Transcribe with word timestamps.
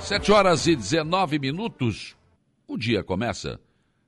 Sete 0.00 0.32
horas 0.32 0.66
e 0.66 0.74
19 0.74 1.38
minutos. 1.38 2.16
O 2.66 2.78
dia 2.78 3.04
começa 3.04 3.60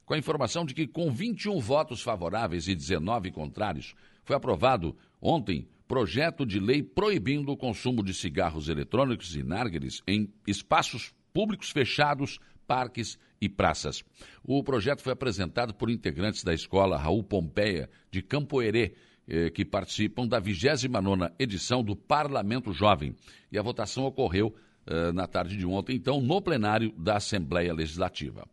com 0.06 0.14
a 0.14 0.18
informação 0.18 0.64
de 0.64 0.72
que, 0.72 0.86
com 0.86 1.10
21 1.10 1.60
votos 1.60 2.00
favoráveis 2.00 2.68
e 2.68 2.74
19 2.74 3.30
contrários, 3.30 3.94
foi 4.24 4.34
aprovado 4.34 4.96
ontem 5.20 5.68
projeto 5.86 6.46
de 6.46 6.58
lei 6.58 6.82
proibindo 6.82 7.50
o 7.50 7.56
consumo 7.56 8.02
de 8.02 8.14
cigarros 8.14 8.68
eletrônicos 8.68 9.34
e 9.34 9.42
narguilés 9.42 10.02
em 10.06 10.32
espaços 10.46 11.12
públicos 11.32 11.70
fechados, 11.70 12.38
parques 12.66 13.18
e 13.40 13.48
praças. 13.48 14.04
O 14.44 14.62
projeto 14.62 15.02
foi 15.02 15.12
apresentado 15.12 15.74
por 15.74 15.90
integrantes 15.90 16.44
da 16.44 16.54
escola 16.54 16.96
Raul 16.96 17.24
Pompeia 17.24 17.90
de 18.10 18.22
Campoerê, 18.22 18.94
eh, 19.28 19.50
que 19.50 19.64
participam 19.64 20.26
da 20.26 20.40
29ª 20.40 21.32
edição 21.38 21.82
do 21.82 21.96
Parlamento 21.96 22.72
Jovem. 22.72 23.14
E 23.50 23.58
a 23.58 23.62
votação 23.62 24.04
ocorreu 24.04 24.54
eh, 24.86 25.12
na 25.12 25.26
tarde 25.26 25.56
de 25.56 25.66
ontem, 25.66 25.96
então, 25.96 26.20
no 26.20 26.40
plenário 26.40 26.92
da 26.96 27.16
Assembleia 27.16 27.72
Legislativa. 27.72 28.46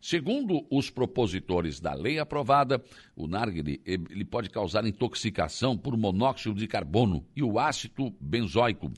Segundo 0.00 0.66
os 0.70 0.88
propositores 0.88 1.78
da 1.78 1.92
lei 1.92 2.18
aprovada, 2.18 2.82
o 3.14 3.26
narguile 3.26 3.82
ele 3.84 4.24
pode 4.24 4.48
causar 4.48 4.86
intoxicação 4.86 5.76
por 5.76 5.94
monóxido 5.96 6.54
de 6.54 6.66
carbono 6.66 7.26
e 7.36 7.42
o 7.42 7.58
ácido 7.58 8.14
benzoico 8.18 8.90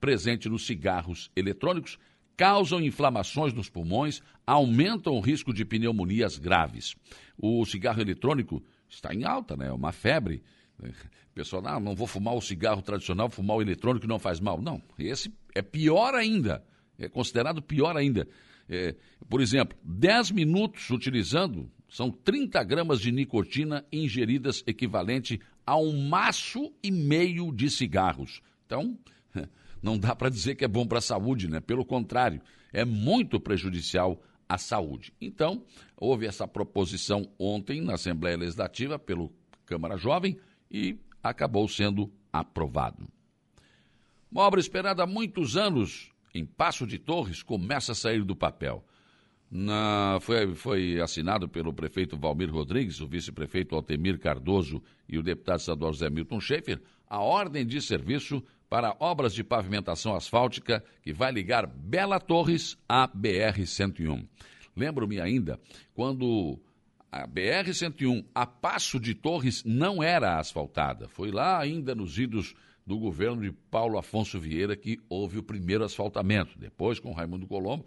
presente 0.00 0.48
nos 0.48 0.64
cigarros 0.64 1.28
eletrônicos 1.34 1.98
causam 2.36 2.80
inflamações 2.80 3.52
nos 3.52 3.68
pulmões, 3.68 4.22
aumentam 4.46 5.14
o 5.14 5.20
risco 5.20 5.52
de 5.52 5.64
pneumonias 5.64 6.38
graves. 6.38 6.94
O 7.36 7.64
cigarro 7.64 8.00
eletrônico 8.00 8.62
está 8.88 9.14
em 9.14 9.24
alta, 9.24 9.56
né? 9.56 9.68
É 9.68 9.72
uma 9.72 9.92
febre. 9.92 10.42
O 10.80 11.34
pessoal, 11.34 11.62
não, 11.62 11.80
não 11.80 11.94
vou 11.94 12.06
fumar 12.06 12.34
o 12.34 12.40
cigarro 12.40 12.82
tradicional, 12.82 13.30
fumar 13.30 13.56
o 13.56 13.62
eletrônico 13.62 14.06
não 14.06 14.18
faz 14.18 14.40
mal. 14.40 14.60
Não, 14.60 14.82
esse 14.98 15.32
é 15.54 15.62
pior 15.62 16.14
ainda. 16.14 16.64
É 16.98 17.08
considerado 17.08 17.62
pior 17.62 17.96
ainda. 17.96 18.28
É, 18.68 18.94
por 19.28 19.40
exemplo, 19.40 19.76
10 19.82 20.30
minutos 20.30 20.88
utilizando 20.90 21.70
são 21.88 22.10
30 22.10 22.62
gramas 22.64 23.00
de 23.00 23.12
nicotina 23.12 23.84
ingeridas 23.92 24.62
equivalente 24.66 25.40
a 25.66 25.76
um 25.76 26.08
maço 26.08 26.72
e 26.82 26.90
meio 26.90 27.52
de 27.52 27.70
cigarros. 27.70 28.40
Então, 28.66 28.98
não 29.82 29.98
dá 29.98 30.14
para 30.14 30.28
dizer 30.28 30.54
que 30.54 30.64
é 30.64 30.68
bom 30.68 30.86
para 30.86 30.98
a 30.98 31.02
saúde, 31.02 31.48
né? 31.48 31.60
Pelo 31.60 31.84
contrário, 31.84 32.40
é 32.72 32.84
muito 32.84 33.38
prejudicial 33.38 34.20
à 34.48 34.58
saúde. 34.58 35.12
Então, 35.20 35.62
houve 35.96 36.26
essa 36.26 36.46
proposição 36.46 37.28
ontem 37.38 37.80
na 37.80 37.94
Assembleia 37.94 38.36
Legislativa 38.36 38.98
pelo 38.98 39.32
Câmara 39.64 39.96
Jovem 39.96 40.38
e 40.70 40.98
acabou 41.22 41.68
sendo 41.68 42.12
aprovado. 42.32 43.06
Uma 44.30 44.42
obra 44.42 44.60
esperada 44.60 45.02
há 45.02 45.06
muitos 45.06 45.56
anos 45.56 46.10
em 46.34 46.44
Passo 46.44 46.86
de 46.86 46.98
Torres 46.98 47.42
começa 47.42 47.92
a 47.92 47.94
sair 47.94 48.24
do 48.24 48.34
papel. 48.34 48.84
Na, 49.50 50.18
foi, 50.20 50.52
foi 50.54 51.00
assinado 51.00 51.48
pelo 51.48 51.72
prefeito 51.72 52.18
Valmir 52.18 52.50
Rodrigues, 52.50 53.00
o 53.00 53.06
vice-prefeito 53.06 53.76
Altemir 53.76 54.18
Cardoso 54.18 54.82
e 55.08 55.16
o 55.16 55.22
deputado 55.22 55.60
estadual 55.60 55.92
José 55.92 56.10
Milton 56.10 56.40
Schaefer, 56.40 56.82
a 57.08 57.20
ordem 57.20 57.64
de 57.64 57.80
serviço 57.80 58.42
para 58.68 58.96
obras 58.98 59.32
de 59.32 59.44
pavimentação 59.44 60.16
asfáltica 60.16 60.82
que 61.00 61.12
vai 61.12 61.30
ligar 61.30 61.66
Bela 61.66 62.18
Torres 62.18 62.76
à 62.88 63.06
BR-101. 63.06 64.26
Lembro-me 64.74 65.20
ainda 65.20 65.60
quando 65.94 66.58
a 67.14 67.28
BR-101 67.28 68.24
a 68.34 68.44
Passo 68.44 68.98
de 68.98 69.14
Torres 69.14 69.62
não 69.64 70.02
era 70.02 70.36
asfaltada. 70.36 71.08
Foi 71.08 71.30
lá 71.30 71.60
ainda 71.60 71.94
nos 71.94 72.18
idos 72.18 72.56
do 72.84 72.98
governo 72.98 73.40
de 73.40 73.52
Paulo 73.52 73.96
Afonso 73.96 74.40
Vieira 74.40 74.74
que 74.74 74.98
houve 75.08 75.38
o 75.38 75.42
primeiro 75.42 75.84
asfaltamento. 75.84 76.58
Depois, 76.58 76.98
com 76.98 77.12
Raimundo 77.12 77.46
Colombo, 77.46 77.86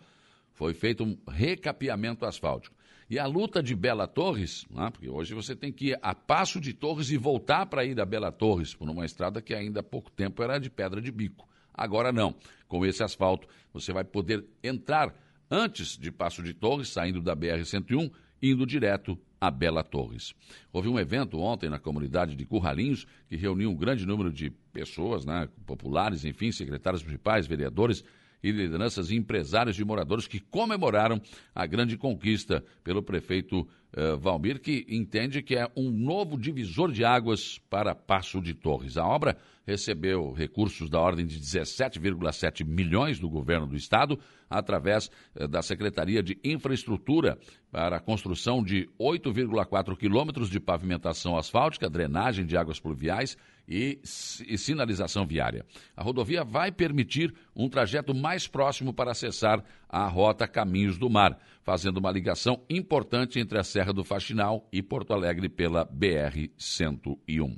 foi 0.54 0.74
feito 0.74 1.04
um 1.04 1.18
recapeamento 1.28 2.26
asfáltico. 2.26 2.74
E 3.10 3.20
a 3.20 3.26
luta 3.26 3.62
de 3.62 3.76
Bela 3.76 4.08
Torres, 4.08 4.66
né, 4.70 4.90
porque 4.92 5.10
hoje 5.10 5.34
você 5.34 5.54
tem 5.58 5.74
que 5.74 5.88
ir 5.88 6.00
a 6.02 6.16
Passo 6.16 6.62
de 6.62 6.74
Torres 6.74 7.12
e 7.12 7.18
voltar 7.18 7.66
para 7.66 7.84
ir 7.84 8.00
a 8.00 8.06
Bela 8.06 8.32
Torres, 8.32 8.74
por 8.74 8.90
uma 8.90 9.06
estrada 9.06 9.42
que 9.42 9.54
ainda 9.54 9.82
há 9.82 9.84
pouco 9.84 10.10
tempo 10.10 10.42
era 10.42 10.58
de 10.58 10.70
pedra 10.70 11.02
de 11.02 11.12
bico. 11.12 11.50
Agora 11.74 12.14
não. 12.14 12.34
Com 12.66 12.86
esse 12.86 13.04
asfalto, 13.04 13.46
você 13.74 13.92
vai 13.92 14.06
poder 14.06 14.46
entrar 14.64 15.14
antes 15.52 15.98
de 15.98 16.12
Passo 16.12 16.42
de 16.42 16.54
Torres, 16.54 16.90
saindo 16.90 17.22
da 17.22 17.36
BR-101, 17.36 18.10
indo 18.42 18.66
direto 18.66 19.18
a 19.40 19.52
Bela 19.52 19.84
Torres. 19.84 20.34
Houve 20.72 20.90
um 20.90 21.00
evento 21.00 21.40
ontem 21.40 21.70
na 21.70 21.80
comunidade 21.80 22.36
de 22.36 22.46
Curralinhos 22.46 23.06
que 23.28 23.36
reuniu 23.36 23.70
um 23.70 23.76
grande 23.76 24.06
número 24.06 24.32
de 24.32 24.50
pessoas, 24.72 25.26
né, 25.26 25.48
populares, 25.66 26.26
enfim, 26.26 26.52
secretários 26.52 27.04
municipais, 27.04 27.48
vereadores 27.48 28.04
e 28.44 28.52
lideranças 28.52 29.10
e 29.10 29.16
empresários 29.16 29.76
de 29.76 29.84
moradores 29.84 30.28
que 30.28 30.40
comemoraram 30.40 31.22
a 31.54 31.66
grande 31.66 31.98
conquista 31.98 32.64
pelo 32.84 33.02
prefeito 33.02 33.68
eh, 33.94 34.16
Valmir, 34.18 34.60
que 34.60 34.86
entende 34.90 35.42
que 35.42 35.56
é 35.56 35.72
um 35.76 35.90
novo 35.90 36.38
divisor 36.38 36.92
de 36.92 37.06
águas 37.06 37.60
para 37.70 37.96
Passo 37.96 38.42
de 38.42 38.54
Torres. 38.54 38.98
A 38.98 39.06
obra 39.08 39.38
recebeu 39.66 40.32
recursos 40.32 40.90
da 40.90 41.00
ordem 41.00 41.26
de 41.26 41.40
17,7 41.40 42.66
milhões 42.66 43.20
do 43.20 43.30
governo 43.30 43.68
do 43.68 43.76
estado, 43.76 44.20
através 44.50 45.10
eh, 45.36 45.48
da 45.48 45.62
Secretaria 45.62 46.22
de 46.22 46.38
Infraestrutura, 46.44 47.38
para 47.72 47.98
a 47.98 48.00
construção 48.00 48.64
de 48.64 48.90
8,4 49.00 49.98
quilômetros 49.98 50.50
de 50.50 50.60
pavimentação 50.60 51.38
asfáltica, 51.38 51.90
drenagem 51.90 52.46
de 52.46 52.56
águas 52.56 52.80
pluviais 52.80 53.38
e, 53.68 54.00
e 54.48 54.58
sinalização 54.58 55.26
viária. 55.26 55.66
A 55.96 56.02
rodovia 56.02 56.44
vai 56.44 56.72
permitir 56.72 57.34
um 57.56 57.68
trajeto 57.68 58.16
mais 58.16 58.48
próximo 58.48 58.94
para 58.94 59.12
acessar 59.12 59.64
a 59.90 60.08
rota 60.08 60.48
Caminhos 60.48 60.98
do 60.98 61.10
Mar, 61.10 61.40
fazendo 61.64 61.98
uma 61.98 62.12
ligação 62.12 62.64
importante 62.70 63.40
entre 63.40 63.60
a 63.60 63.64
Serra 63.64 63.94
do 63.94 64.04
Faxinal 64.04 64.68
e 64.72 64.82
Porto 64.82 65.14
Alegre 65.14 65.50
pela 65.50 65.86
BR-101. 65.86 67.58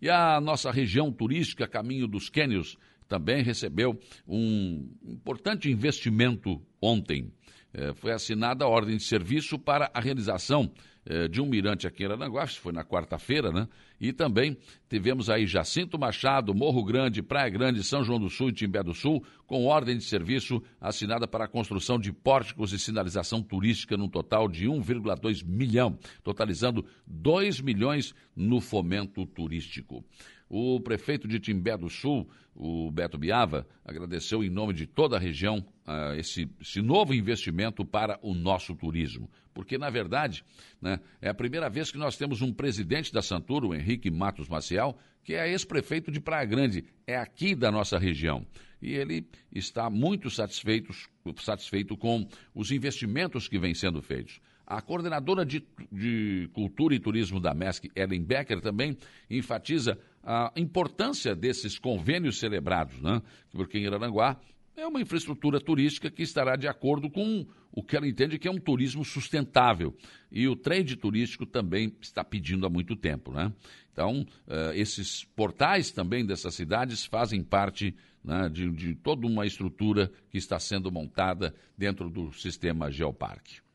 E 0.00 0.10
a 0.10 0.40
nossa 0.40 0.70
região 0.70 1.10
turística 1.10 1.66
Caminho 1.66 2.06
dos 2.06 2.28
Quênios 2.28 2.76
também 3.08 3.42
recebeu 3.42 3.98
um 4.26 4.88
importante 5.04 5.70
investimento 5.70 6.60
ontem. 6.80 7.32
É, 7.78 7.92
foi 7.92 8.10
assinada 8.10 8.64
a 8.64 8.68
ordem 8.68 8.96
de 8.96 9.02
serviço 9.02 9.58
para 9.58 9.90
a 9.92 10.00
realização 10.00 10.72
é, 11.04 11.28
de 11.28 11.42
um 11.42 11.46
mirante 11.46 11.86
aqui 11.86 12.02
em 12.02 12.06
Aranaguá, 12.06 12.46
foi 12.46 12.72
na 12.72 12.82
quarta-feira, 12.82 13.52
né? 13.52 13.68
E 14.00 14.14
também 14.14 14.56
tivemos 14.88 15.28
aí 15.28 15.46
Jacinto 15.46 15.98
Machado, 15.98 16.54
Morro 16.54 16.82
Grande, 16.82 17.22
Praia 17.22 17.50
Grande, 17.50 17.84
São 17.84 18.02
João 18.02 18.18
do 18.18 18.30
Sul 18.30 18.48
e 18.48 18.52
Timbé 18.52 18.82
do 18.82 18.94
Sul, 18.94 19.22
com 19.46 19.66
ordem 19.66 19.98
de 19.98 20.04
serviço 20.04 20.62
assinada 20.80 21.28
para 21.28 21.44
a 21.44 21.48
construção 21.48 21.98
de 21.98 22.12
pórticos 22.12 22.72
e 22.72 22.78
sinalização 22.78 23.42
turística 23.42 23.94
num 23.94 24.08
total 24.08 24.48
de 24.48 24.66
1,2 24.66 25.44
milhão, 25.46 25.98
totalizando 26.24 26.82
2 27.06 27.60
milhões 27.60 28.14
no 28.34 28.58
fomento 28.58 29.26
turístico. 29.26 30.02
O 30.48 30.80
prefeito 30.80 31.26
de 31.26 31.40
Timbé 31.40 31.76
do 31.76 31.90
Sul, 31.90 32.28
o 32.54 32.90
Beto 32.90 33.18
Biava, 33.18 33.66
agradeceu 33.84 34.44
em 34.44 34.50
nome 34.50 34.72
de 34.72 34.86
toda 34.86 35.16
a 35.16 35.20
região 35.20 35.58
uh, 35.86 36.14
esse, 36.16 36.48
esse, 36.60 36.80
novo 36.80 37.12
investimento 37.12 37.84
para 37.84 38.18
o 38.22 38.32
nosso 38.32 38.74
turismo. 38.74 39.28
Porque, 39.52 39.76
na 39.76 39.90
verdade, 39.90 40.44
né, 40.80 41.00
é 41.20 41.28
a 41.28 41.34
primeira 41.34 41.68
vez 41.68 41.90
que 41.90 41.98
nós 41.98 42.16
temos 42.16 42.42
um 42.42 42.52
presidente 42.52 43.12
da 43.12 43.22
Santura, 43.22 43.66
o 43.66 43.74
Henrique 43.74 44.10
Matos 44.10 44.48
Maciel, 44.48 44.96
que 45.24 45.34
é 45.34 45.50
ex-prefeito 45.50 46.12
de 46.12 46.20
Praia 46.20 46.46
Grande, 46.46 46.84
é 47.06 47.16
aqui 47.16 47.54
da 47.54 47.70
nossa 47.70 47.98
região. 47.98 48.46
E 48.80 48.92
ele 48.92 49.26
está 49.52 49.90
muito 49.90 50.30
satisfeito, 50.30 50.92
satisfeito 51.38 51.96
com 51.96 52.28
os 52.54 52.70
investimentos 52.70 53.48
que 53.48 53.58
vêm 53.58 53.74
sendo 53.74 54.00
feitos. 54.00 54.40
A 54.66 54.82
coordenadora 54.82 55.46
de, 55.46 55.64
de, 55.92 56.50
Cultura 56.52 56.94
e 56.94 56.98
Turismo 56.98 57.38
da 57.38 57.54
MESC, 57.54 57.88
Ellen 57.94 58.24
Becker, 58.24 58.60
também 58.60 58.96
enfatiza 59.30 59.98
a 60.22 60.52
importância 60.56 61.36
desses 61.36 61.78
convênios 61.78 62.38
celebrados, 62.38 63.00
né? 63.00 63.22
porque 63.52 63.78
em 63.78 63.86
Araranguá 63.86 64.40
é 64.76 64.86
uma 64.86 65.00
infraestrutura 65.00 65.60
turística 65.60 66.10
que 66.10 66.22
estará 66.22 66.56
de 66.56 66.68
acordo 66.68 67.08
com 67.08 67.46
o 67.72 67.82
que 67.82 67.96
ela 67.96 68.06
entende 68.06 68.38
que 68.38 68.48
é 68.48 68.50
um 68.50 68.58
turismo 68.58 69.04
sustentável. 69.04 69.96
E 70.30 70.46
o 70.48 70.56
trade 70.56 70.96
turístico 70.96 71.46
também 71.46 71.94
está 72.00 72.22
pedindo 72.22 72.66
há 72.66 72.70
muito 72.70 72.94
tempo. 72.94 73.32
Né? 73.32 73.52
Então, 73.92 74.26
uh, 74.46 74.72
esses 74.74 75.24
portais 75.24 75.90
também 75.90 76.26
dessas 76.26 76.54
cidades 76.54 77.06
fazem 77.06 77.42
parte 77.42 77.94
né, 78.22 78.48
de, 78.48 78.70
de 78.70 78.94
toda 78.96 79.26
uma 79.26 79.46
estrutura 79.46 80.10
que 80.28 80.36
está 80.36 80.58
sendo 80.58 80.90
montada 80.90 81.54
dentro 81.78 82.10
do 82.10 82.32
sistema 82.32 82.90
Geoparque. 82.90 83.65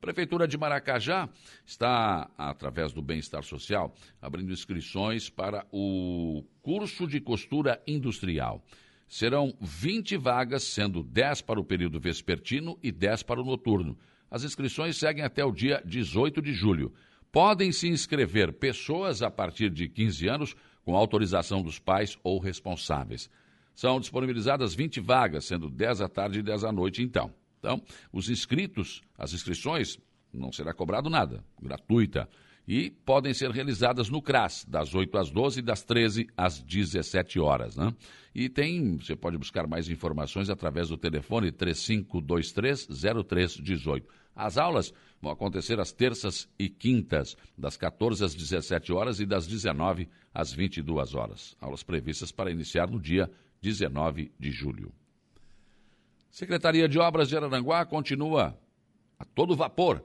Prefeitura 0.00 0.48
de 0.48 0.56
Maracajá 0.58 1.28
está, 1.64 2.28
através 2.36 2.92
do 2.92 3.00
Bem-Estar 3.00 3.44
Social, 3.44 3.94
abrindo 4.20 4.52
inscrições 4.52 5.30
para 5.30 5.64
o 5.70 6.42
curso 6.60 7.06
de 7.06 7.20
costura 7.20 7.80
industrial. 7.86 8.60
Serão 9.06 9.54
20 9.60 10.16
vagas, 10.16 10.64
sendo 10.64 11.04
10 11.04 11.42
para 11.42 11.60
o 11.60 11.64
período 11.64 12.00
vespertino 12.00 12.76
e 12.82 12.90
10 12.90 13.22
para 13.22 13.40
o 13.40 13.44
noturno. 13.44 13.96
As 14.28 14.42
inscrições 14.42 14.96
seguem 14.96 15.22
até 15.22 15.44
o 15.44 15.52
dia 15.52 15.80
18 15.84 16.42
de 16.42 16.52
julho. 16.52 16.92
Podem 17.32 17.72
se 17.72 17.88
inscrever 17.88 18.52
pessoas 18.52 19.20
a 19.22 19.30
partir 19.30 19.70
de 19.70 19.88
15 19.88 20.28
anos 20.28 20.54
com 20.84 20.94
autorização 20.94 21.62
dos 21.62 21.78
pais 21.78 22.18
ou 22.22 22.38
responsáveis. 22.38 23.30
São 23.74 23.98
disponibilizadas 23.98 24.74
20 24.74 25.00
vagas, 25.00 25.46
sendo 25.46 25.70
10 25.70 26.02
à 26.02 26.10
tarde 26.10 26.40
e 26.40 26.42
10 26.42 26.64
à 26.64 26.70
noite, 26.70 27.02
então. 27.02 27.32
Então, 27.58 27.80
os 28.12 28.28
inscritos, 28.28 29.00
as 29.16 29.32
inscrições, 29.32 29.98
não 30.30 30.52
será 30.52 30.74
cobrado 30.74 31.08
nada, 31.08 31.42
gratuita. 31.60 32.28
E 32.68 32.90
podem 32.90 33.32
ser 33.32 33.50
realizadas 33.50 34.10
no 34.10 34.20
CRAS, 34.20 34.66
das 34.68 34.94
8 34.94 35.16
às 35.16 35.30
12 35.30 35.60
e 35.60 35.62
das 35.62 35.82
13 35.82 36.28
às 36.36 36.60
17 36.60 37.40
horas. 37.40 37.76
Né? 37.76 37.94
E 38.34 38.50
tem, 38.50 38.98
você 38.98 39.16
pode 39.16 39.38
buscar 39.38 39.66
mais 39.66 39.88
informações 39.88 40.50
através 40.50 40.90
do 40.90 40.98
telefone 40.98 41.50
3523-0318. 41.50 44.02
As 44.34 44.56
aulas 44.56 44.92
vão 45.20 45.30
acontecer 45.30 45.78
às 45.78 45.92
terças 45.92 46.48
e 46.58 46.68
quintas, 46.68 47.36
das 47.56 47.76
14 47.76 48.24
às 48.24 48.34
17 48.34 48.92
horas 48.92 49.20
e 49.20 49.26
das 49.26 49.46
19 49.46 50.08
às 50.34 50.52
22 50.52 51.14
horas. 51.14 51.56
Aulas 51.60 51.82
previstas 51.82 52.32
para 52.32 52.50
iniciar 52.50 52.88
no 52.88 52.98
dia 52.98 53.30
19 53.60 54.32
de 54.38 54.50
julho. 54.50 54.92
Secretaria 56.30 56.88
de 56.88 56.98
Obras 56.98 57.28
de 57.28 57.36
Araranguá 57.36 57.84
continua 57.84 58.58
a 59.18 59.24
todo 59.24 59.54
vapor, 59.54 60.02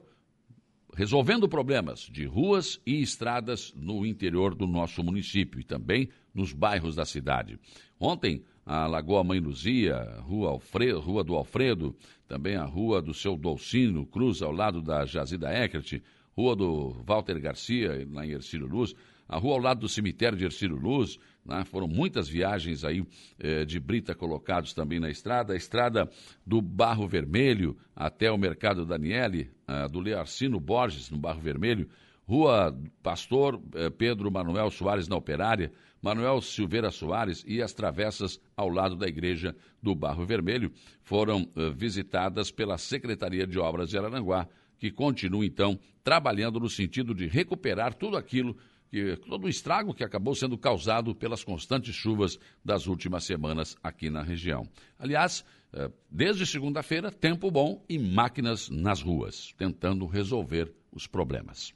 resolvendo 0.97 1.47
problemas 1.47 2.09
de 2.11 2.25
ruas 2.25 2.81
e 2.83 3.03
estradas 3.03 3.71
no 3.75 4.03
interior 4.03 4.55
do 4.55 4.65
nosso 4.65 5.03
município 5.03 5.59
e 5.59 5.63
também 5.63 6.09
nos 6.33 6.51
bairros 6.51 6.95
da 6.95 7.05
cidade. 7.05 7.59
Ontem, 7.99 8.41
a 8.65 8.87
Lagoa 8.87 9.23
Mãe 9.23 9.39
Luzia, 9.39 10.19
Rua, 10.21 10.49
Alfredo, 10.49 10.99
Rua 10.99 11.23
do 11.23 11.35
Alfredo, 11.35 11.95
também 12.27 12.55
a 12.55 12.63
Rua 12.63 12.99
do 12.99 13.13
Seu 13.13 13.37
Dolcino 13.37 14.07
Cruz, 14.07 14.41
ao 14.41 14.51
lado 14.51 14.81
da 14.81 15.05
Jazida 15.05 15.51
Eckert, 15.51 16.01
Rua 16.35 16.55
do 16.55 16.89
Walter 17.05 17.39
Garcia, 17.39 18.07
lá 18.11 18.25
em 18.25 18.31
Ercílio 18.31 18.65
Luz, 18.65 18.95
a 19.29 19.37
rua 19.37 19.53
ao 19.53 19.59
lado 19.59 19.81
do 19.81 19.89
cemitério 19.89 20.35
de 20.35 20.45
Ercílio 20.45 20.77
Luz, 20.77 21.19
né? 21.47 21.63
foram 21.65 21.87
muitas 21.87 22.27
viagens 22.27 22.83
aí 22.83 23.03
eh, 23.39 23.65
de 23.65 23.79
brita 23.79 24.13
colocados 24.13 24.73
também 24.73 24.99
na 24.99 25.09
estrada, 25.09 25.53
a 25.53 25.55
estrada 25.55 26.09
do 26.45 26.61
Barro 26.61 27.07
Vermelho 27.07 27.77
até 27.95 28.31
o 28.31 28.37
Mercado 28.37 28.85
Daniele, 28.85 29.49
uh, 29.67 29.89
do 29.89 29.99
Learcino 29.99 30.59
Borges, 30.59 31.09
no 31.09 31.17
Barro 31.17 31.39
Vermelho, 31.39 31.89
Rua 32.27 32.77
Pastor 33.01 33.61
eh, 33.73 33.89
Pedro 33.89 34.29
Manuel 34.29 34.69
Soares 34.69 35.07
na 35.07 35.15
Operária, 35.15 35.71
Manuel 36.01 36.41
Silveira 36.41 36.91
Soares 36.91 37.43
e 37.47 37.61
as 37.61 37.73
travessas 37.73 38.39
ao 38.55 38.67
lado 38.67 38.97
da 38.97 39.07
igreja 39.07 39.55
do 39.81 39.95
Barro 39.95 40.25
Vermelho 40.25 40.71
foram 41.01 41.47
eh, 41.55 41.69
visitadas 41.69 42.51
pela 42.51 42.77
Secretaria 42.77 43.47
de 43.47 43.57
Obras 43.57 43.89
de 43.89 43.97
Araranguá, 43.97 44.45
que 44.77 44.91
continua 44.91 45.45
então 45.45 45.79
trabalhando 46.03 46.59
no 46.59 46.69
sentido 46.69 47.15
de 47.15 47.27
recuperar 47.27 47.93
tudo 47.93 48.17
aquilo 48.17 48.57
que 48.89 49.17
todo 49.17 49.45
o 49.45 49.49
estrago 49.49 49.93
que 49.93 50.03
acabou 50.03 50.33
sendo 50.35 50.57
causado 50.57 51.13
pelas 51.13 51.43
constantes 51.43 51.95
chuvas 51.95 52.39
das 52.63 52.87
últimas 52.87 53.25
semanas 53.25 53.75
aqui 53.83 54.09
na 54.09 54.21
região. 54.21 54.67
Aliás, 54.97 55.43
eh, 55.73 55.91
desde 56.09 56.45
segunda-feira, 56.45 57.11
tempo 57.11 57.51
bom 57.51 57.83
e 57.89 57.99
máquinas 57.99 58.69
nas 58.69 59.01
ruas, 59.01 59.53
tentando 59.57 60.05
resolver 60.05 60.73
os 60.91 61.05
problemas. 61.07 61.73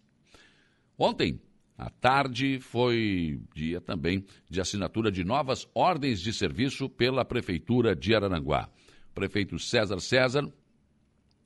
Ontem, 0.98 1.42
à 1.78 1.90
tarde, 1.90 2.60
foi 2.60 3.42
dia 3.56 3.82
também 3.82 4.24
de 4.50 4.62
assinatura 4.62 5.12
de 5.12 5.24
novas 5.24 5.68
ordens 5.74 6.22
de 6.22 6.32
serviço 6.32 6.88
pela 6.88 7.26
Prefeitura 7.26 7.96
de 7.96 8.14
Araranguá. 8.14 8.70
Prefeito 9.14 9.58
César 9.60 10.00
César 10.00 10.52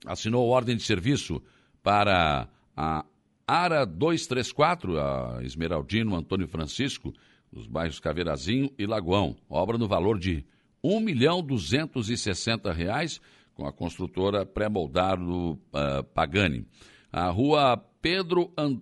assinou 0.06 0.48
ordem 0.48 0.76
de 0.76 0.84
serviço 0.84 1.42
para 1.82 2.50
a 2.76 3.06
Ara 3.47 3.86
234, 3.86 5.00
a 5.00 5.39
Esmeraldino 5.44 6.15
Antônio 6.15 6.47
Francisco, 6.47 7.13
nos 7.51 7.68
bairros 7.68 8.00
Caveirazinho 8.00 8.71
e 8.77 8.86
Lagoão. 8.86 9.36
Obra 9.50 9.77
no 9.77 9.88
valor 9.88 10.18
de 10.18 10.36
R$ 10.36 10.45
1 10.83 11.00
milhão 11.00 11.44
260 11.44 12.74
reais, 12.74 13.21
com 13.53 13.68
a 13.68 13.71
construtora 13.71 14.45
pré-moldado 14.45 15.51
uh, 15.51 16.03
Pagani. 16.13 16.65
A 17.12 17.30
rua 17.30 17.77
Pedro 18.01 18.51
uh, 18.57 18.81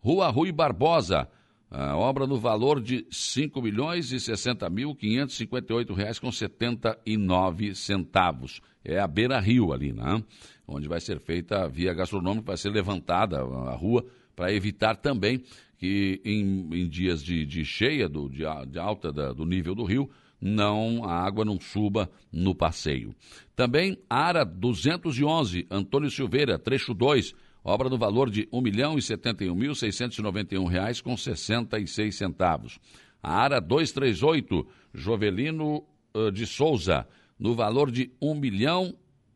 Rua 0.00 0.30
Rui 0.30 0.50
Barbosa, 0.50 1.28
a 1.70 1.94
obra 1.96 2.26
no 2.26 2.38
valor 2.38 2.80
de 2.80 2.96
R$ 2.96 3.06
5 3.10 3.60
milhões 3.60 4.12
e 4.12 4.18
60 4.18 4.66
mil 4.70 4.94
558 4.94 5.92
reais 5.92 6.18
com 6.18 6.32
79 6.32 7.74
centavos. 7.74 8.62
É 8.82 8.98
a 8.98 9.06
Beira 9.06 9.38
Rio 9.40 9.74
ali, 9.74 9.92
né? 9.92 10.24
Onde 10.66 10.88
vai 10.88 11.00
ser 11.00 11.20
feita 11.20 11.64
a 11.64 11.68
via 11.68 11.92
gastronômica, 11.92 12.46
vai 12.46 12.56
ser 12.56 12.70
levantada 12.70 13.40
a 13.40 13.74
rua 13.74 14.06
para 14.34 14.50
evitar 14.52 14.96
também 14.96 15.44
que 15.82 16.22
em, 16.24 16.68
em 16.72 16.88
dias 16.88 17.22
de, 17.24 17.44
de 17.44 17.64
cheia, 17.64 18.08
do, 18.08 18.28
de, 18.28 18.44
de 18.70 18.78
alta 18.78 19.12
da, 19.12 19.32
do 19.32 19.44
nível 19.44 19.74
do 19.74 19.82
rio, 19.82 20.08
não 20.40 21.04
a 21.04 21.12
água 21.12 21.44
não 21.44 21.60
suba 21.60 22.08
no 22.30 22.54
passeio. 22.54 23.12
Também 23.56 23.98
Ara 24.08 24.44
211, 24.44 25.66
Antônio 25.68 26.08
Silveira, 26.08 26.56
trecho 26.56 26.94
2, 26.94 27.34
obra 27.64 27.88
no 27.88 27.98
valor 27.98 28.30
de 28.30 28.46
1.071.691 28.46 30.68
reais 30.68 31.00
com 31.00 31.16
66 31.16 32.14
centavos. 32.14 32.78
A 33.20 33.42
Ara 33.42 33.60
238, 33.60 34.64
Jovelino 34.94 35.84
de 36.32 36.46
Souza, 36.46 37.08
no 37.36 37.56
valor 37.56 37.90
de 37.90 38.02
R$ 38.02 38.12
1 38.22 38.34
milhão 38.36 38.94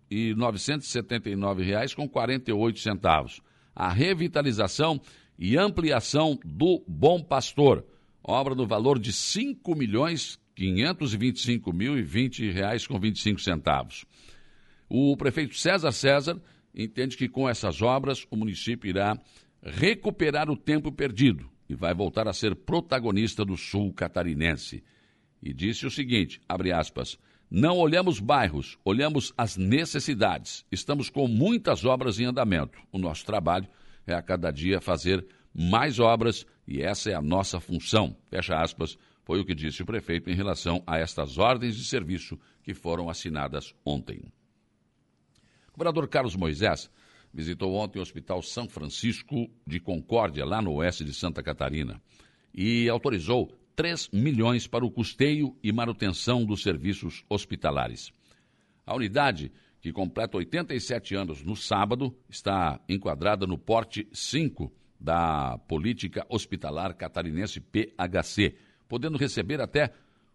e 0.09 0.33
979 0.33 1.65
reais 1.65 1.93
com 1.93 2.09
48 2.09 2.79
centavos. 2.79 3.41
A 3.75 3.91
revitalização 3.91 5.01
e 5.39 5.57
ampliação 5.57 6.39
do 6.45 6.83
Bom 6.87 7.23
Pastor, 7.23 7.85
obra 8.23 8.55
no 8.55 8.67
valor 8.67 8.99
de 8.99 9.11
R$ 9.11 9.17
5 9.17 9.75
milhões 9.75 10.39
525 10.57 11.73
mil 11.73 11.99
e 11.99 12.03
20 12.03 12.51
reais 12.51 12.87
com 12.87 12.99
25 12.99 13.41
centavos. 13.41 14.07
O 14.89 15.17
prefeito 15.17 15.55
César 15.55 15.93
César 15.93 16.41
entende 16.75 17.17
que 17.17 17.29
com 17.29 17.49
essas 17.49 17.83
obras 17.83 18.27
o 18.31 18.37
município 18.37 18.89
irá 18.89 19.21
recuperar 19.63 20.51
o 20.51 20.57
tempo 20.57 20.91
perdido 20.91 21.51
e 21.69 21.75
vai 21.75 21.93
voltar 21.93 22.27
a 22.27 22.33
ser 22.33 22.55
protagonista 22.55 23.45
do 23.45 23.57
sul 23.57 23.93
catarinense. 23.93 24.83
E 25.43 25.53
disse 25.53 25.87
o 25.87 25.91
seguinte, 25.91 26.41
abre 26.49 26.73
aspas, 26.73 27.19
não 27.51 27.77
olhamos 27.79 28.19
bairros, 28.19 28.79
olhamos 28.85 29.33
as 29.37 29.57
necessidades. 29.57 30.65
Estamos 30.71 31.11
com 31.11 31.29
muitas 31.29 31.85
obras 31.85 32.19
em 32.19 32.25
andamento. 32.25 32.79
O 32.91 32.99
nosso 32.99 33.25
trabalho 33.27 33.69
a 34.15 34.23
cada 34.23 34.51
dia 34.51 34.81
fazer 34.81 35.27
mais 35.53 35.99
obras 35.99 36.47
e 36.67 36.83
essa 36.83 37.11
é 37.11 37.15
a 37.15 37.23
nossa 37.23 37.61
função. 37.61 38.17
Fecha 38.29 38.57
aspas, 38.57 38.99
foi 39.25 39.41
o 39.41 39.45
que 39.45 39.55
disse 39.55 39.83
o 39.83 39.87
prefeito 39.87 40.31
em 40.31 40.35
relação 40.35 40.83
a 40.87 40.99
estas 40.99 41.39
ordens 41.39 41.77
de 41.77 41.85
serviço 41.85 42.39
que 42.63 42.75
foram 42.75 43.09
assinadas 43.09 43.75
ontem. 43.85 44.23
O 45.69 45.73
governador 45.73 46.09
Carlos 46.09 46.37
Moisés 46.37 46.91
visitou 47.33 47.75
ontem 47.75 47.99
o 47.99 48.03
Hospital 48.03 48.41
São 48.43 48.69
Francisco 48.69 49.51
de 49.67 49.79
Concórdia, 49.79 50.45
lá 50.45 50.63
no 50.63 50.75
oeste 50.75 51.05
de 51.05 51.13
Santa 51.13 51.43
Catarina, 51.43 52.01
e 52.55 52.89
autorizou 52.89 53.53
3 53.75 54.09
milhões 54.11 54.67
para 54.67 54.87
o 54.87 54.91
custeio 54.91 55.55
e 55.63 55.71
manutenção 55.71 56.45
dos 56.47 56.63
serviços 56.63 57.25
hospitalares. 57.29 58.11
A 58.87 58.95
unidade, 58.95 59.53
que 59.87 59.93
completa 59.93 60.37
87 60.37 61.15
anos 61.15 61.45
no 61.45 61.55
sábado, 61.55 62.13
está 62.29 62.81
enquadrada 62.89 63.47
no 63.47 63.57
porte 63.57 64.09
5 64.13 64.73
da 64.99 65.59
Política 65.59 66.27
Hospitalar 66.29 66.97
Catarinense 66.97 67.61
PHC, 67.61 68.57
podendo 68.89 69.17
receber 69.17 69.61
até 69.61 69.93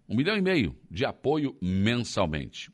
um 0.08 0.16
milhão 0.16 0.38
e 0.38 0.42
meio 0.42 0.74
de 0.90 1.04
apoio 1.04 1.54
mensalmente. 1.62 2.72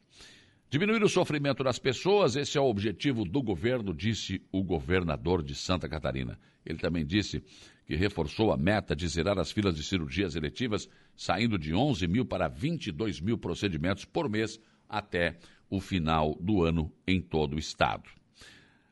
Diminuir 0.70 1.02
o 1.02 1.10
sofrimento 1.10 1.64
das 1.64 1.80
pessoas, 1.80 2.36
esse 2.36 2.60
é 2.60 2.62
o 2.62 2.70
objetivo 2.70 3.26
do 3.26 3.42
governo, 3.42 3.92
disse 3.92 4.40
o 4.52 4.64
governador 4.64 5.42
de 5.42 5.56
Santa 5.56 5.90
Catarina. 5.90 6.38
Ele 6.64 6.78
também 6.78 7.04
disse 7.04 7.42
que 7.88 7.96
reforçou 7.96 8.54
a 8.54 8.58
meta 8.58 8.96
de 8.96 9.08
zerar 9.08 9.40
as 9.40 9.52
filas 9.52 9.76
de 9.76 9.82
cirurgias 9.82 10.36
eletivas, 10.36 10.88
saindo 11.16 11.58
de 11.58 11.74
11 11.74 12.06
mil 12.08 12.24
para 12.24 12.48
22 12.48 13.20
mil 13.20 13.36
procedimentos 13.36 14.06
por 14.06 14.30
mês 14.30 14.60
até 14.88 15.40
o 15.70 15.80
final 15.80 16.36
do 16.40 16.64
ano 16.64 16.92
em 17.08 17.22
todo 17.22 17.56
o 17.56 17.60
estado. 17.60 18.10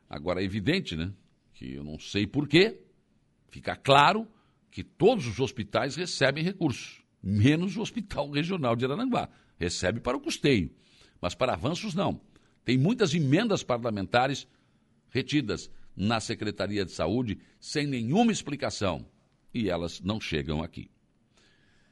Agora, 0.08 0.40
é 0.40 0.44
evidente, 0.44 0.96
né, 0.96 1.12
que 1.54 1.74
eu 1.74 1.84
não 1.84 1.98
sei 1.98 2.26
porquê, 2.26 2.80
fica 3.48 3.74
claro 3.74 4.26
que 4.70 4.84
todos 4.84 5.26
os 5.26 5.40
hospitais 5.40 5.96
recebem 5.96 6.44
recursos, 6.44 7.02
menos 7.22 7.76
o 7.76 7.80
Hospital 7.80 8.30
Regional 8.30 8.76
de 8.76 8.84
Arananguá. 8.84 9.28
Recebe 9.58 10.00
para 10.00 10.16
o 10.16 10.20
custeio 10.20 10.70
mas 11.20 11.34
para 11.34 11.54
avanços 11.54 11.94
não. 11.94 12.20
Tem 12.64 12.76
muitas 12.76 13.14
emendas 13.14 13.62
parlamentares 13.62 14.46
retidas 15.10 15.70
na 15.96 16.20
Secretaria 16.20 16.84
de 16.84 16.92
Saúde 16.92 17.38
sem 17.58 17.86
nenhuma 17.86 18.32
explicação 18.32 19.06
e 19.54 19.70
elas 19.70 20.00
não 20.00 20.20
chegam 20.20 20.62
aqui. 20.62 20.90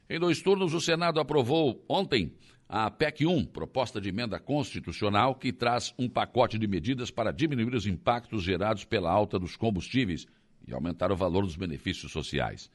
Em 0.09 0.19
dois 0.19 0.41
turnos, 0.41 0.73
o 0.73 0.81
Senado 0.81 1.19
aprovou 1.19 1.83
ontem 1.89 2.33
a 2.67 2.89
PEC 2.89 3.25
1, 3.25 3.45
proposta 3.45 4.01
de 4.01 4.09
emenda 4.09 4.39
constitucional, 4.39 5.35
que 5.35 5.53
traz 5.53 5.93
um 5.99 6.09
pacote 6.09 6.57
de 6.57 6.67
medidas 6.67 7.11
para 7.11 7.31
diminuir 7.31 7.75
os 7.75 7.85
impactos 7.85 8.43
gerados 8.43 8.83
pela 8.83 9.11
alta 9.11 9.37
dos 9.37 9.55
combustíveis 9.55 10.25
e 10.67 10.73
aumentar 10.73 11.11
o 11.11 11.15
valor 11.15 11.43
dos 11.43 11.55
benefícios 11.55 12.11
sociais. 12.11 12.71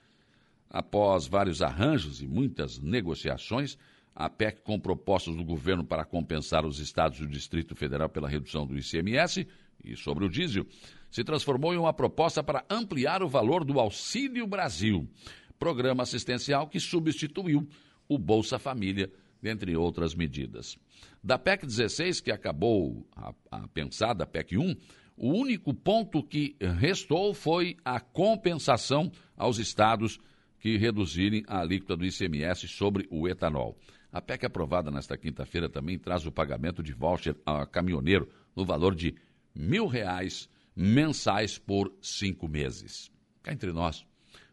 Após 0.68 1.26
vários 1.26 1.60
arranjos 1.60 2.22
e 2.22 2.28
muitas 2.28 2.78
negociações, 2.78 3.76
a 4.14 4.28
PEC 4.28 4.62
com 4.62 4.78
propostas 4.78 5.34
do 5.34 5.42
governo 5.44 5.84
para 5.84 6.04
compensar 6.04 6.64
os 6.64 6.78
estados 6.78 7.18
e 7.18 7.24
o 7.24 7.28
Distrito 7.28 7.74
Federal 7.74 8.08
pela 8.08 8.28
redução 8.28 8.64
do 8.64 8.78
ICMS 8.78 9.46
e 9.82 9.96
sobre 9.96 10.24
o 10.24 10.28
diesel, 10.28 10.66
se 11.10 11.24
transformou 11.24 11.74
em 11.74 11.78
uma 11.78 11.92
proposta 11.92 12.42
para 12.44 12.64
ampliar 12.70 13.22
o 13.22 13.28
valor 13.28 13.64
do 13.64 13.80
Auxílio 13.80 14.46
Brasil, 14.46 15.08
programa 15.58 16.04
assistencial 16.04 16.68
que 16.68 16.78
substituiu 16.78 17.68
o 18.08 18.18
Bolsa 18.18 18.58
Família, 18.58 19.10
dentre 19.42 19.76
outras 19.76 20.14
medidas. 20.14 20.78
Da 21.22 21.38
PEC 21.38 21.66
16, 21.66 22.20
que 22.20 22.30
acabou 22.30 23.06
a, 23.14 23.32
a 23.50 23.68
pensada 23.68 24.26
PEC 24.26 24.56
1, 24.56 24.76
o 25.16 25.32
único 25.34 25.74
ponto 25.74 26.22
que 26.22 26.56
restou 26.78 27.34
foi 27.34 27.76
a 27.84 28.00
compensação 28.00 29.10
aos 29.36 29.58
estados 29.58 30.18
que 30.58 30.76
reduzirem 30.76 31.42
a 31.46 31.60
alíquota 31.60 31.96
do 31.96 32.04
ICMS 32.04 32.68
sobre 32.68 33.06
o 33.10 33.28
etanol. 33.28 33.76
A 34.12 34.20
PEC 34.20 34.46
aprovada 34.46 34.90
nesta 34.90 35.16
quinta-feira 35.16 35.68
também 35.68 35.98
traz 35.98 36.26
o 36.26 36.32
pagamento 36.32 36.82
de 36.82 36.92
voucher 36.92 37.36
a 37.46 37.66
caminhoneiro 37.66 38.28
no 38.56 38.64
valor 38.64 38.94
de 38.94 39.14
mil 39.54 39.86
reais 39.86 40.48
mensais 40.74 41.58
por 41.58 41.92
cinco 42.00 42.48
meses. 42.48 43.10
Cá 43.42 43.52
entre 43.52 43.72
nós, 43.72 44.04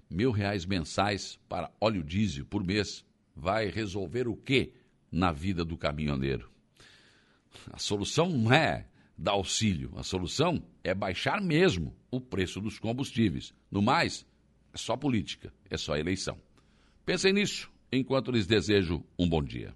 mil 0.10 0.32
reais 0.32 0.65
mensais 0.65 1.39
para 1.50 1.72
óleo 1.79 2.03
diesel 2.03 2.46
por 2.46 2.63
mês 2.63 3.06
vai 3.38 3.70
resolver 3.70 4.27
o 4.27 4.36
que 4.36 4.74
na 5.12 5.32
vida 5.32 5.63
do 5.63 5.77
caminhoneiro? 5.77 6.50
A 7.72 7.77
solução 7.77 8.29
não 8.29 8.51
é 8.51 8.88
dar 9.17 9.32
auxílio, 9.32 9.94
a 9.96 10.03
solução 10.03 10.63
é 10.84 10.94
baixar 10.94 11.39
mesmo 11.41 11.96
o 12.10 12.20
preço 12.20 12.60
dos 12.60 12.79
combustíveis. 12.79 13.53
No 13.70 13.82
mais, 13.82 14.25
é 14.74 14.77
só 14.77 14.98
política, 14.98 15.53
é 15.70 15.77
só 15.77 15.96
eleição. 15.96 16.38
Pensem 17.06 17.34
nisso 17.34 17.72
enquanto 17.91 18.32
lhes 18.32 18.48
desejo 18.48 19.03
um 19.17 19.29
bom 19.29 19.41
dia. 19.41 19.74